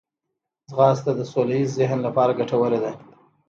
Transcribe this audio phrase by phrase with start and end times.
[0.69, 2.91] ځغاسته د سوله ییز ذهن لپاره ګټوره ده